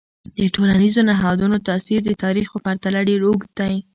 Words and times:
د 0.37 0.41
ټولنیزو 0.55 1.01
نهادونو 1.09 1.57
تاثیر 1.67 1.99
د 2.05 2.11
تاریخ 2.23 2.47
په 2.51 2.59
پرتله 2.65 2.99
ډیر 3.09 3.21
اوږد 3.27 3.49
دی. 3.59 3.73